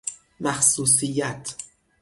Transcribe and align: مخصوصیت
مخصوصیت 0.39 1.55